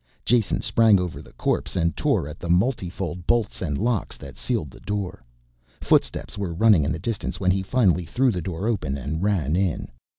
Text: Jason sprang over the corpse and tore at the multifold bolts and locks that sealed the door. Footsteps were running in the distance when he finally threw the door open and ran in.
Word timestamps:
Jason 0.25 0.61
sprang 0.63 0.99
over 0.99 1.21
the 1.21 1.31
corpse 1.33 1.75
and 1.75 1.95
tore 1.95 2.27
at 2.27 2.39
the 2.39 2.49
multifold 2.49 3.27
bolts 3.27 3.61
and 3.61 3.77
locks 3.77 4.17
that 4.17 4.35
sealed 4.35 4.71
the 4.71 4.79
door. 4.79 5.23
Footsteps 5.79 6.39
were 6.39 6.55
running 6.55 6.83
in 6.83 6.91
the 6.91 6.97
distance 6.97 7.39
when 7.39 7.51
he 7.51 7.61
finally 7.61 8.05
threw 8.05 8.31
the 8.31 8.41
door 8.41 8.65
open 8.67 8.97
and 8.97 9.21
ran 9.21 9.55
in. 9.55 9.89